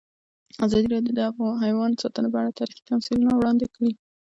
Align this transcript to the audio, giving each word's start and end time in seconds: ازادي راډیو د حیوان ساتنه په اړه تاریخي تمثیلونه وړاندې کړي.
ازادي 0.65 0.87
راډیو 0.93 1.13
د 1.17 1.21
حیوان 1.63 1.91
ساتنه 2.01 2.27
په 2.31 2.37
اړه 2.41 2.57
تاریخي 2.59 2.81
تمثیلونه 2.89 3.31
وړاندې 3.35 3.65
کړي. 3.75 3.91